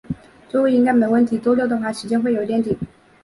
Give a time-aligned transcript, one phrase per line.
[0.49, 2.75] 周日应该没问题，周六的话，时间会有点紧。